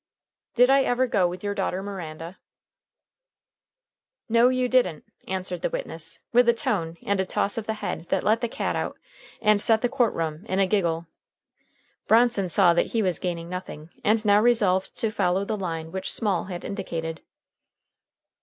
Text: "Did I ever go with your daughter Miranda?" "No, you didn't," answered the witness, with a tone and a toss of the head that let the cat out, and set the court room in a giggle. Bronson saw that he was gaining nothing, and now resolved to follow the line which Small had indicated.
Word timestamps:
"Did 0.55 0.71
I 0.71 0.81
ever 0.81 1.05
go 1.05 1.27
with 1.27 1.43
your 1.43 1.53
daughter 1.53 1.83
Miranda?" 1.83 2.39
"No, 4.27 4.49
you 4.49 4.67
didn't," 4.67 5.03
answered 5.27 5.61
the 5.61 5.69
witness, 5.69 6.17
with 6.33 6.49
a 6.49 6.55
tone 6.55 6.97
and 7.05 7.19
a 7.19 7.23
toss 7.25 7.55
of 7.55 7.67
the 7.67 7.75
head 7.75 8.07
that 8.09 8.23
let 8.23 8.41
the 8.41 8.47
cat 8.47 8.75
out, 8.75 8.97
and 9.43 9.61
set 9.61 9.81
the 9.81 9.89
court 9.89 10.15
room 10.15 10.43
in 10.47 10.57
a 10.57 10.65
giggle. 10.65 11.05
Bronson 12.07 12.49
saw 12.49 12.73
that 12.73 12.87
he 12.87 13.03
was 13.03 13.19
gaining 13.19 13.47
nothing, 13.47 13.91
and 14.03 14.25
now 14.25 14.41
resolved 14.41 14.95
to 14.95 15.11
follow 15.11 15.45
the 15.45 15.55
line 15.55 15.91
which 15.91 16.11
Small 16.11 16.45
had 16.45 16.65
indicated. 16.65 17.21